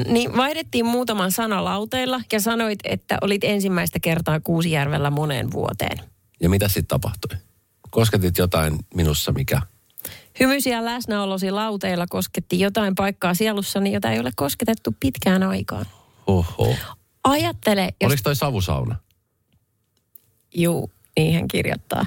[0.07, 5.99] Niin vaihdettiin muutaman sana lauteilla ja sanoit, että olit ensimmäistä kertaa Kuusijärvellä moneen vuoteen.
[6.41, 7.37] Ja mitä sitten tapahtui?
[7.89, 9.61] Kosketit jotain minussa, mikä?
[10.39, 15.85] Hymysiä läsnäolosi lauteilla kosketti jotain paikkaa sielussani, jota ei ole kosketettu pitkään aikaan.
[16.27, 16.75] Oho.
[17.23, 18.09] Ajattele, jos...
[18.09, 18.95] Oliko toi savusauna?
[20.55, 22.05] Juu, niin hän kirjoittaa.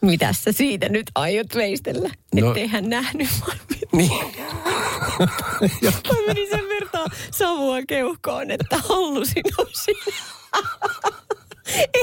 [0.00, 2.10] Mitäs sä siitä nyt aiot veistellä?
[2.34, 3.28] No- Ettei hän nähnyt
[3.68, 3.90] mitään.
[3.92, 4.10] Niin.
[6.08, 9.96] Mä menin sen vertaa savua keuhkoon, että halusin osin.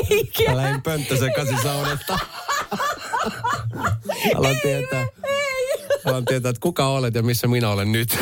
[0.10, 0.52] Eikä.
[0.52, 2.20] Älä ei pönttö sekaisin saunasta.
[4.36, 5.06] Alan tietää.
[6.06, 8.18] Alan tietää, että kuka olet ja missä minä olen nyt.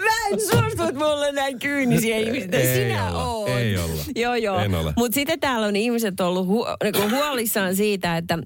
[0.00, 2.74] Mä en suostu, että me ollaan näin kyynisiä ihmisiä.
[2.74, 3.22] Sinä olla.
[4.22, 4.58] Joo, joo.
[4.58, 4.92] En ole.
[4.96, 8.38] Mutta sitten täällä on ihmiset ollut hu- niinku huolissaan siitä, että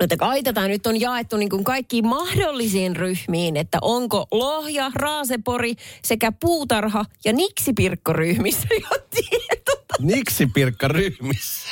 [0.00, 6.32] että kaitetaan nyt on jaettu niin kuin kaikkiin mahdollisiin ryhmiin, että onko Lohja, Raasepori sekä
[6.32, 9.72] Puutarha ja Niksipirkko-ryhmissä jo tieto.
[10.00, 11.68] Miksi Pirkka ryhmissä?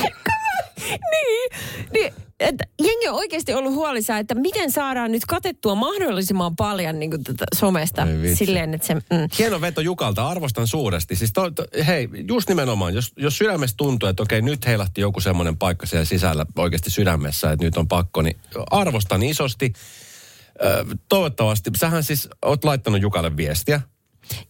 [1.11, 1.49] niin,
[1.93, 7.09] niin että jengi on oikeasti ollut huolissaan, että miten saadaan nyt katettua mahdollisimman paljon niin
[7.11, 8.35] kuin tätä somesta Ei vitsi.
[8.35, 8.93] silleen, että se...
[8.93, 9.01] Mm.
[9.39, 11.15] Hieno veto Jukalta, arvostan suuresti.
[11.15, 15.21] Siis to, to, hei, just nimenomaan, jos, jos sydämessä tuntuu, että okei, nyt heilahti joku
[15.21, 18.37] semmoinen paikka siellä sisällä oikeasti sydämessä, että nyt on pakko, niin
[18.71, 19.73] arvostan isosti.
[20.63, 23.81] Ö, toivottavasti, sähän siis oot laittanut Jukalle viestiä.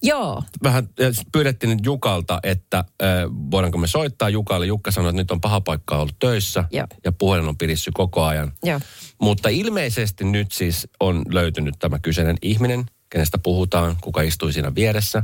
[0.04, 0.90] Joo, Vähän
[1.32, 3.06] pyydettiin nyt Jukalta, että ö,
[3.52, 4.66] voidaanko me soittaa Jukalle.
[4.66, 6.88] Jukka sanoi, että nyt on paha paikka ollut töissä Joo.
[7.06, 8.52] ja puhelin on pirissy koko ajan.
[8.64, 8.80] joo.
[9.22, 15.24] Mutta ilmeisesti nyt siis on löytynyt tämä kyseinen ihminen, kenestä puhutaan, kuka istui siinä vieressä.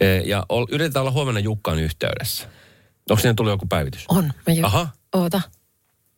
[0.00, 2.48] E, Ja ol, yritetään olla huomenna Jukkaan yhteydessä.
[3.10, 4.04] Onko siinä tullut joku päivitys?
[4.08, 4.24] On.
[4.46, 4.66] Mä jo.
[4.66, 4.88] Aha.
[5.14, 5.40] Oota.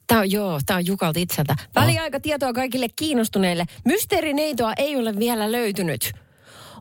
[0.07, 1.57] Tämä on, joo, tämä on Jukalta itseltä.
[1.75, 3.65] Väliaikatietoa kaikille kiinnostuneille.
[3.85, 6.13] Mysteerineitoa ei ole vielä löytynyt.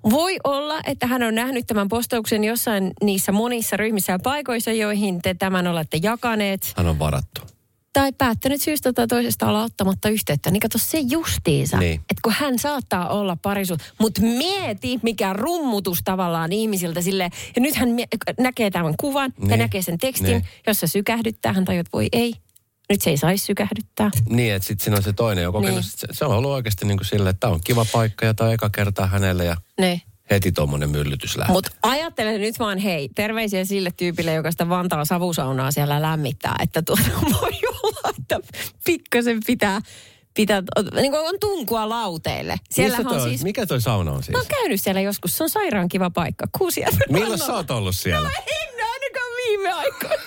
[0.09, 5.21] Voi olla, että hän on nähnyt tämän postauksen jossain niissä monissa ryhmissä ja paikoissa, joihin
[5.21, 6.73] te tämän olette jakaneet.
[6.77, 7.41] Hän on varattu.
[7.93, 10.51] Tai päättänyt syystä tai toisesta olla ottamatta yhteyttä.
[10.51, 11.77] Niin kato se justiinsa.
[11.77, 11.95] Niin.
[11.95, 13.79] Että kun hän saattaa olla parisuut.
[13.99, 17.29] Mutta mieti, mikä rummutus tavallaan ihmisiltä sille.
[17.55, 18.07] Ja nyt hän mie-
[18.39, 19.59] näkee tämän kuvan ja Niin.
[19.59, 20.45] näkee sen tekstin, Niin.
[20.67, 21.53] jossa sykähdyttää.
[21.53, 22.33] Hän että voi ei.
[22.89, 24.11] Nyt se ei saisi sykähdyttää.
[24.29, 25.71] Niin, että sitten siinä on se toinen, joka Niin.
[25.73, 25.83] niin.
[25.83, 28.47] se, se on ollut oikeasti niin kuin silleen, että tämä on kiva paikka ja tämä
[28.47, 30.01] on eka kertaa hänelle ja Ne.
[30.29, 31.53] heti tuommoinen myllytys lähtee.
[31.53, 36.81] Mutta ajattelen nyt vaan, hei, terveisiä sille tyypille, joka sitä Vantaan savusaunaa siellä lämmittää, että
[36.81, 37.01] tuota
[37.41, 37.51] voi
[37.83, 38.39] olla, että
[38.85, 39.81] pikkasen pitää,
[40.33, 40.63] pitää
[40.95, 42.57] niin kuin on tunkua lauteille.
[42.75, 44.31] Toi on siis, Mikä toi sauna on siis?
[44.31, 47.95] mä oon käynyt siellä joskus, se on sairaan kiva paikka, Kuusijärven Milloin sä oot ollut
[47.95, 48.29] siellä?
[48.29, 50.23] En ainakaan viime aikoina.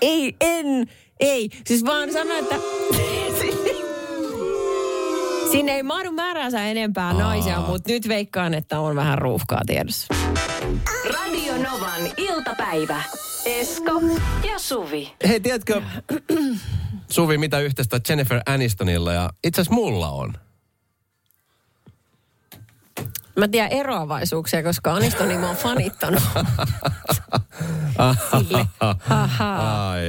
[0.00, 0.86] Ei, en,
[1.20, 1.50] ei.
[1.66, 2.54] Siis vaan sano, että
[5.50, 10.14] Sinne ei mahdu määränsä enempää naisia, mutta nyt veikkaan, että on vähän ruuhkaa tiedossa.
[11.04, 13.02] Radio Novan iltapäivä.
[13.44, 13.92] Esko
[14.52, 15.12] ja Suvi.
[15.28, 15.82] Hei, tiedätkö,
[17.10, 20.34] Suvi, mitä yhteistä Jennifer Anistonilla ja itse asiassa mulla on?
[23.38, 26.22] Mä tiedän eroavaisuuksia, koska Anistonia mä oon fanittanut.
[27.98, 28.14] Ai,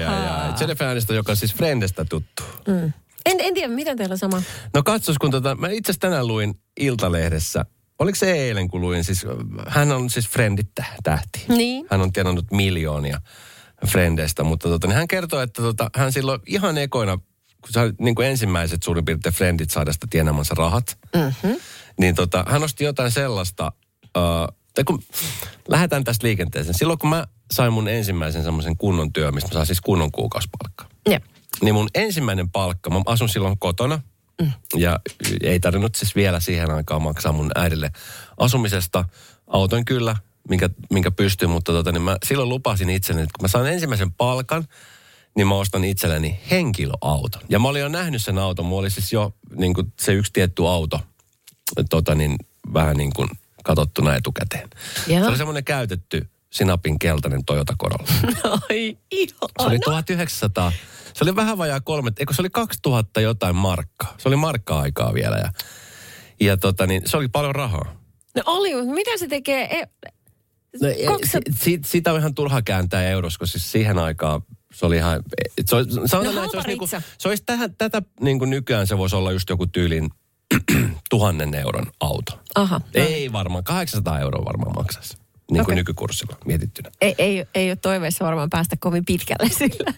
[0.03, 0.53] ai, ai.
[0.59, 2.43] Jennifer Aniston, joka on siis Friendestä tuttu.
[3.25, 4.41] En, en tiedä, miten teillä on sama.
[4.73, 7.65] No katsos, kun tota, mä itse asiassa tänään luin Iltalehdessä,
[7.99, 9.25] oliko se eilen kun luin, siis
[9.67, 11.45] hän on siis Friendit tä- tähti.
[11.47, 11.85] Niin.
[11.91, 13.21] Hän on tienannut miljoonia
[13.87, 17.17] Frendeistä, mutta tota, niin hän kertoo, että tota, hän silloin ihan ekoina,
[17.61, 21.55] kun sai niin kuin ensimmäiset suurin piirtein Friendit saada sitä tienamansa rahat, mm-hmm.
[21.99, 23.71] Niin tota, hän osti jotain sellaista,
[24.05, 25.03] uh, tai kun
[25.67, 26.77] lähdetään tästä liikenteeseen.
[26.77, 30.87] Silloin kun mä sain mun ensimmäisen semmoisen kunnon työ, mistä mä saan siis kunnon kuukausipalkkaa.
[31.09, 31.23] Jep.
[31.61, 34.01] Niin mun ensimmäinen palkka, mä asun silloin kotona.
[34.41, 34.51] Mm.
[34.75, 34.99] Ja
[35.43, 37.91] ei tarvinnut siis vielä siihen aikaan maksaa mun äidille
[38.37, 39.05] asumisesta.
[39.47, 40.15] Auton kyllä,
[40.49, 44.13] minkä, minkä pystyy, mutta tota, niin mä silloin lupasin itselleni, että kun mä saan ensimmäisen
[44.13, 44.67] palkan,
[45.35, 47.41] niin mä ostan itselleni henkilöauton.
[47.49, 48.65] Ja mä olin jo nähnyt sen auton.
[48.65, 50.99] Mulla oli siis jo niin kuin se yksi tietty auto,
[51.89, 52.35] tota, niin,
[52.73, 53.29] vähän niin kuin
[53.63, 54.69] katsottuna etukäteen.
[55.07, 55.19] Joo.
[55.19, 58.11] Se oli semmoinen käytetty sinapin keltainen Toyota Corolla.
[58.69, 58.97] Ai
[59.59, 60.71] Se oli 1900,
[61.13, 64.15] se oli vähän vajaa kolme, eikö se oli 2000 jotain markkaa.
[64.17, 65.51] Se oli markka-aikaa vielä ja,
[66.39, 67.95] ja tota niin, se oli paljon rahaa.
[68.35, 69.63] No oli, mutta mitä se tekee?
[69.79, 69.89] E-
[70.81, 74.41] No, Kaksi- si, si, sitä on ihan turha kääntää eurossa, koska siis siihen aikaan
[74.73, 75.23] se oli ihan,
[75.65, 78.49] se, olisi, sanotaan No, näin, että se olisi, niinku, se olisi tähän, tätä niin kuin
[78.49, 80.09] nykyään se voisi olla just joku tyylin
[81.09, 82.39] tuhannen euron auto.
[82.55, 82.79] Aha.
[82.79, 82.85] no.
[82.93, 85.17] Ei varmaan, 800 euroa varmaan maksaisi.
[85.17, 85.75] Niin kuin Okei.
[85.75, 86.89] nykykurssilla mietittynä.
[87.01, 89.93] Ei, ei, ei ole toiveissa varmaan päästä kovin pitkälle sillä.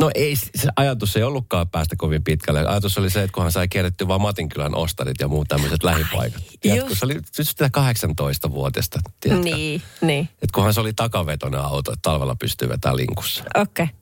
[0.00, 2.66] No ei, se ajatus ei ollutkaan päästä kovin pitkälle.
[2.66, 6.42] Ajatus oli se, että kunhan sai kerätty vaan Matinkylän ostarit ja muut tämmöiset lähipaikat.
[6.60, 9.44] Tiedätkö, se oli just sitä 18-vuotiaista, tiedätkö?
[9.44, 10.28] Niin, niin.
[10.32, 13.44] Että kunhan se oli takavetoinen auto, että talvella pystyy vetämään linkussa.
[13.54, 13.84] Okei.
[13.84, 13.96] Okay.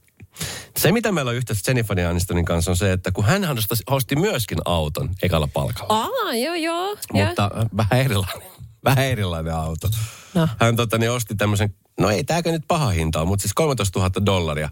[0.76, 4.16] Se, mitä meillä on yhteistä Jennifer Anistonin kanssa, on se, että kun hän osti, osti
[4.16, 5.94] myöskin auton ekalla palkalla.
[5.94, 6.96] Aa, joo, joo.
[7.12, 8.48] Mutta vähän erilainen,
[8.84, 9.88] vähän erilainen auto.
[10.34, 10.48] No.
[10.60, 13.98] Hän tota, niin osti tämmöisen, no ei tääkö nyt paha hinta ole, mutta siis 13
[13.98, 14.70] 000 dollaria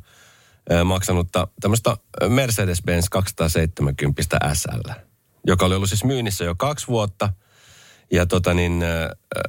[0.84, 4.22] maksanutta tämmöistä Mercedes-Benz 270
[4.54, 4.90] SL,
[5.46, 7.32] joka oli ollut siis myynnissä jo kaksi vuotta.
[8.12, 8.84] Ja tota niin,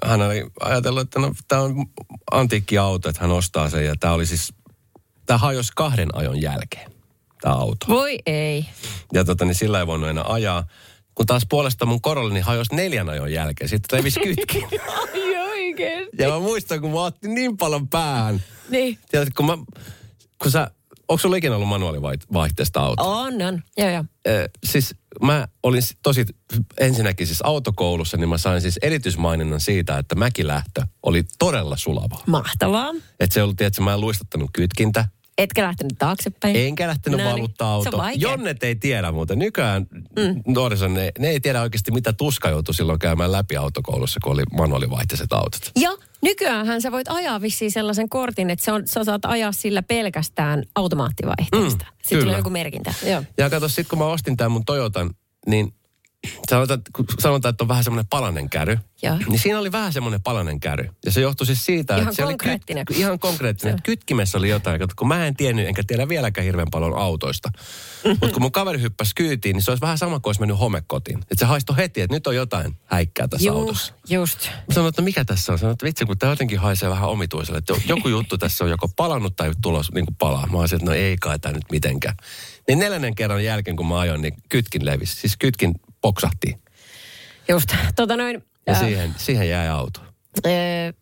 [0.06, 1.86] hän oli ajatellut, että no, tämä on
[2.32, 3.86] antiikki auto, että hän ostaa sen.
[3.86, 4.54] Ja tämä oli siis,
[5.26, 6.92] tämä hajosi kahden ajon jälkeen,
[7.42, 7.86] tämä auto.
[7.90, 8.66] Voi ei.
[9.14, 10.68] Ja tota, niin sillä ei voinut enää ajaa.
[11.16, 13.70] Kun taas puolesta mun korollani hajosi neljän ajon jälkeen.
[13.70, 14.64] Sitten revisi kytkin.
[14.88, 16.10] Ai oikein.
[16.18, 18.44] ja mä muistan, kun mä otin niin paljon päähän.
[18.70, 18.98] Niin.
[19.12, 19.58] Tiedätkö, kun mä,
[20.42, 20.72] kun sä,
[21.08, 23.04] onko sulla ikinä ollut manuaalivaihteesta auto?
[23.12, 23.64] On, on.
[23.78, 24.04] Joo, joo.
[24.28, 26.26] Ö, siis mä olin tosi,
[26.78, 32.20] ensinnäkin siis autokoulussa, niin mä sain siis erityismaininnan siitä, että mäkilähtö oli todella sulava.
[32.28, 32.92] Mahtavaa.
[33.20, 35.06] Että se oli, tiedätkö, mä en luistattanut kytkintä,
[35.38, 36.56] Etkä lähtenyt taaksepäin.
[36.56, 38.04] Enkä lähtenyt No niin, valuttaa on auto.
[38.16, 39.40] Jonnet ei tiedä muuten.
[39.40, 40.54] Nykyään mm.
[40.54, 44.44] nuoriso, ne, ne ei tiedä oikeasti mitä tuska joutui silloin käymään läpi autokoulussa, kun oli
[44.52, 45.72] manuaalivaihteiset autot.
[45.80, 45.90] Ja
[46.24, 50.64] nykyäänhän sä voit ajaa vissiin sellaisen kortin, että se on, sä saat ajaa sillä pelkästään
[50.76, 51.86] automaattivaihteesta.
[51.86, 52.24] Mm, Sitten kyllä.
[52.24, 52.94] tulee joku merkintä.
[53.06, 53.24] Joo.
[53.38, 55.10] Ja kato, sit kun mä ostin tämän mun Toyotan,
[55.48, 55.74] niin
[56.50, 58.78] sanotaan, että kun sanotaan, että on vähän semmoinen palanen käry.
[59.04, 59.18] Joo.
[59.28, 60.90] Niin siinä oli vähän semmoinen palanen käry.
[61.06, 63.76] Ja se johtui siis siitä, Ihan että se oli kyt, ihan konkreettinen.
[63.76, 64.82] Että kytkimessä oli jotain.
[64.96, 67.50] Kun mä en tiennyt, enkä tiedä vieläkään hirveän paljon autoista.
[68.08, 71.18] Mutta kun mun kaveri hyppäsi kyytiin, niin se olisi vähän sama kuin olisi mennyt homekotiin.
[71.18, 73.94] Että se haistoi heti, että nyt on jotain häikkää tässä Juu, autossa.
[74.10, 74.48] just.
[74.48, 75.60] Mä sanoin, että mikä tässä on?
[75.60, 77.58] Sanoin, että vitsi, kun tämä jotenkin haisee vähän omituiselle.
[77.58, 80.48] Että joku juttu tässä on joko palannut tai tulos niin kuin palaa.
[80.48, 82.16] Mä olisin, että no ei kai tämä nyt mitenkään.
[82.68, 85.16] Niin neljännen kerran jälkeen, kun mä ajoin, niin kytkin levisi.
[85.16, 85.74] Siis kytkin
[86.04, 86.58] poksahti.
[87.50, 87.70] Just.
[87.96, 90.00] Tota noin, Ja ää, siihen, siihen jäi auto.
[90.46, 90.94] Öö,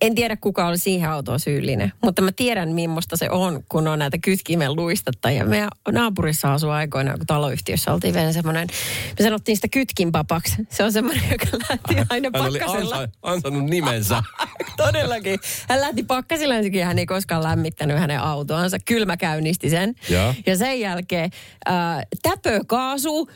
[0.00, 3.98] en tiedä kuka oli siihen autoon syyllinen, mutta mä tiedän millaista se on, kun on
[3.98, 5.44] näitä kytkimen luistattajia.
[5.44, 8.68] Meidän naapurissa asui aikoinaan, kun taloyhtiössä oltiin vielä semmoinen,
[9.18, 10.56] me sanottiin sitä kytkinpapaksi.
[10.68, 12.96] Se on semmoinen, joka lähti aina Hän oli pakkasella.
[12.96, 14.22] ansa, ansannut nimensä.
[14.76, 15.38] Todellakin.
[15.68, 18.78] Hän lähti pakkasilla ensinnäkin, hän ei koskaan lämmittänyt hänen autoansa.
[18.84, 19.94] Kylmä käynnisti sen.
[20.08, 20.34] Joo.
[20.46, 21.30] Ja sen jälkeen
[21.68, 21.74] äh,
[22.22, 23.30] täpö kaasu.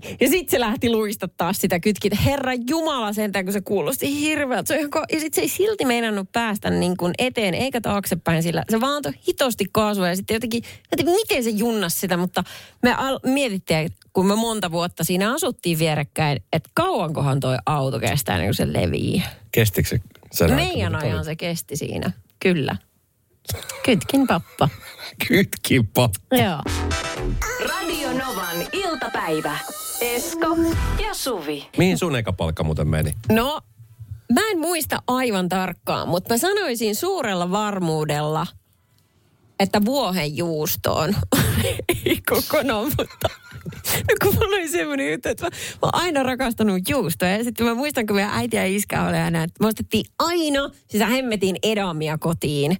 [0.20, 2.16] Ja sitten se lähti luistattaa sitä kytkintä.
[2.24, 4.68] Herra Jumala sentään, kun se kuulosti hirveältä.
[4.68, 8.64] Se on ja sitten se ei silti meinannut päästä niin kuin eteen eikä taaksepäin sillä.
[8.70, 10.62] Se vaan antoi hitosti kaasua ja sitten jotenkin,
[10.96, 12.44] tiedä, miten se junnas sitä, mutta
[12.82, 18.38] me al- mietittiin, kun me monta vuotta siinä asuttiin vierekkäin, että kauankohan toi auto kestää,
[18.38, 19.22] niin kuin se levii.
[19.52, 20.00] Kestikö se
[20.32, 22.76] sen Meidän kun ajan se kesti siinä, kyllä.
[23.84, 24.68] Kytkin pappa.
[25.28, 26.14] Kytkin pop.
[26.32, 26.62] Joo.
[27.68, 29.58] Radio Novan iltapäivä.
[30.00, 30.46] Esko
[31.06, 31.68] ja Suvi.
[31.78, 33.14] Mihin sun eka palkka muuten meni?
[33.32, 33.60] No,
[34.32, 38.46] mä en muista aivan tarkkaan, mutta mä sanoisin suurella varmuudella,
[39.60, 41.16] että vuohenjuustoon.
[41.88, 43.28] Ei kokonaan, mutta
[43.74, 47.28] no kun mulla oli semmoinen juttu, että mä, mä oon aina rakastanut juustoa.
[47.28, 50.70] Ja sitten mä muistan, kun meidän äiti ja iskä oli aina, että me ostettiin aina,
[50.88, 52.76] siis hemmetin edamia kotiin.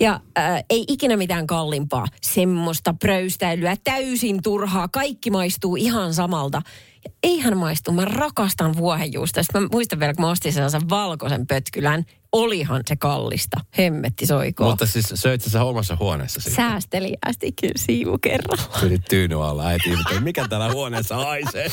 [0.00, 2.06] Ja äh, ei ikinä mitään kalliimpaa.
[2.22, 4.88] Semmoista pröystäilyä, täysin turhaa.
[4.88, 6.62] Kaikki maistuu ihan samalta.
[7.04, 9.42] Ja eihän maistu, mä rakastan vuohenjuusta.
[9.42, 12.04] Sitten mä muistan vielä, kun mä ostin sellaisen valkoisen pötkylän.
[12.32, 13.60] Olihan se kallista.
[13.78, 14.70] Hemmetti soikoo.
[14.70, 16.56] Mutta siis söit sä omassa huoneessa sitten?
[16.56, 18.80] Säästeliäästi kyllä siivu kerralla.
[18.80, 21.68] Pyrit tyyny alla, äiti ihmetteli, mikä täällä huoneessa haisee.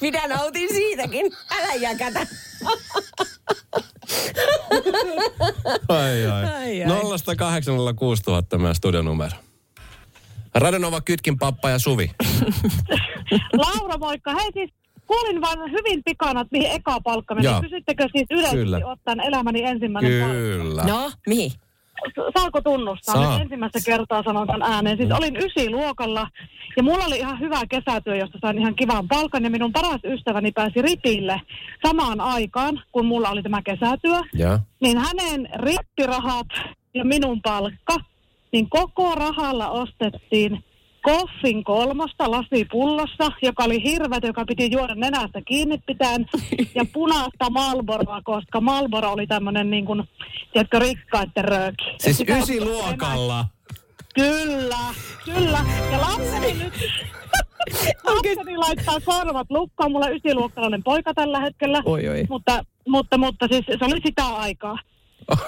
[0.00, 1.32] Minä nautin siitäkin.
[1.50, 2.26] Älä jäkätä.
[5.88, 6.44] Ai ai.
[6.44, 6.90] Ai, ai.
[8.54, 9.36] 0806000 meidän studionumero.
[10.54, 12.10] Radionova Kytkin pappa ja Suvi.
[13.52, 14.34] Laura, moikka.
[14.34, 14.70] Hei siis,
[15.06, 17.46] kuulin vaan hyvin pikana, että mihin eka palkka meni.
[17.46, 17.60] Joo.
[17.60, 18.48] Kysyttekö siis Kyllä.
[18.48, 20.34] yleisesti ottaen elämäni ensimmäinen palkka?
[20.34, 20.84] Kyllä.
[20.84, 21.52] No, mihin?
[22.38, 23.14] Saako tunnustaa?
[23.14, 23.32] Saa.
[23.32, 24.96] Nyt ensimmäistä kertaa sanon tämän ääneen.
[24.96, 26.28] Siis olin ysiluokalla
[26.76, 29.44] ja mulla oli ihan hyvä kesätyö, josta sain ihan kivan palkan.
[29.44, 31.40] Ja minun paras ystäväni pääsi ripille
[31.86, 34.20] samaan aikaan, kun mulla oli tämä kesätyö.
[34.34, 34.58] Ja.
[34.80, 36.46] Niin hänen rippirahat
[36.94, 37.96] ja minun palkka,
[38.52, 40.64] niin koko rahalla ostettiin
[41.04, 46.26] koffin kolmosta lasipullossa, joka oli hirveä, joka piti juoda nenästä kiinni pitäen,
[46.74, 50.02] ja punaista Malboroa, koska Malboro oli tämmöinen niin kuin,
[50.52, 51.84] tiedätkö, rikkaiden rööki.
[51.98, 53.44] Siis Sitä- ysiluokalla.
[54.14, 55.58] Kyllä, kyllä.
[55.92, 56.74] Ja lapseni nyt...
[58.04, 59.92] Lapseni laittaa korvat lukkoon.
[59.92, 61.82] Mulla on ysiluokkalainen poika tällä hetkellä.
[61.84, 62.26] Oi, oi.
[62.28, 64.78] Mutta, mutta, mutta siis se oli sitä aikaa.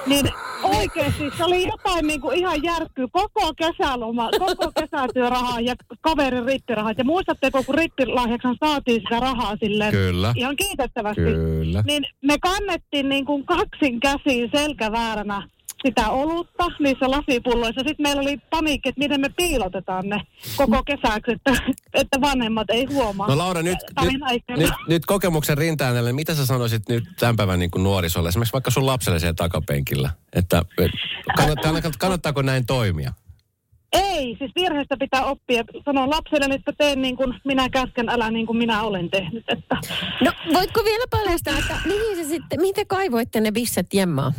[0.07, 0.29] Niin
[0.63, 3.07] oikeasti se oli jotain niin kuin ihan järkkyy.
[3.13, 6.99] Koko kesäloma, koko kesätyörahaa ja kaverin rippirahat.
[6.99, 10.33] Ja muistatteko, kun rippilahjaksen saatiin sitä rahaa silleen Kyllä.
[10.37, 11.23] ihan kiitettävästi.
[11.23, 11.83] Kyllä.
[11.87, 15.49] Niin me kannettiin niin kuin kaksin käsiin selkävääränä
[15.87, 17.81] sitä olutta niissä lasipulloissa.
[17.87, 20.21] Sitten meillä oli paniikki, että miten me piilotetaan ne
[20.57, 21.53] koko kesäksi, että,
[21.95, 23.29] että vanhemmat ei huomaa.
[23.29, 27.71] No Laura, nyt, nyt, nyt, nyt kokemuksen rintaäänelle, mitä sä sanoisit nyt tämän päivän niin
[27.71, 30.91] kuin nuorisolle, esimerkiksi vaikka sun lapselle siellä takapenkillä, että et,
[31.37, 33.13] kannat, kannat, kannattaako näin toimia?
[33.93, 35.65] Ei, siis virheestä pitää oppia.
[35.85, 39.45] Sanon lapselle, että teen niin kuin minä käsken, älä niin kuin minä olen tehnyt.
[39.49, 39.77] Että
[40.21, 44.33] No, voitko vielä paljastaa, että mihin se sitten, mihin te kaivoitte ne bisset jemmaa?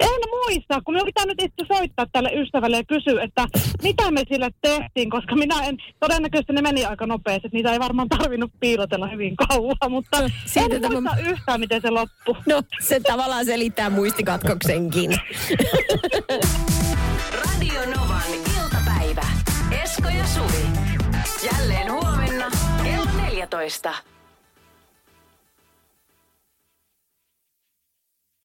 [0.00, 3.46] En muista, kun minun pitää nyt itse soittaa tälle ystävälle ja kysyä, että
[3.82, 8.08] mitä me sille tehtiin, koska minä en, todennäköisesti ne meni aika nopeasti, niitä ei varmaan
[8.08, 12.34] tarvinnut piilotella hyvin kauan, mutta No, siitä en tämä- muista yhtään, miten se loppui.
[12.46, 15.10] No, se tavallaan selittää muistikatkoksenkin.
[17.44, 18.22] Radio Novan
[18.56, 19.26] iltapäivä.
[19.82, 20.66] Esko ja Suvi.
[21.52, 22.50] Jälleen huomenna
[22.84, 23.94] kello 14.